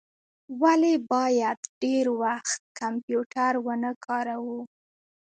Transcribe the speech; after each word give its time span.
ولي 0.61 0.95
باید 1.11 1.59
ډیر 1.81 2.05
وخت 2.21 2.61
کمپیوټر 2.79 3.51
و 3.65 3.67
نه 3.83 3.91
کاروو؟ 4.05 4.59